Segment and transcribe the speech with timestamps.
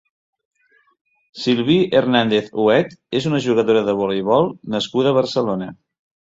[1.41, 5.73] Sylvie Hernández Huet és una jugadora de voleibol nascuda a Barcelona.